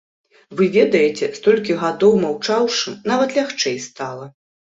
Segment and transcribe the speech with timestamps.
[0.59, 4.25] Вы ведаеце, столькі гадоў маўчаўшы, нават лягчэй стала.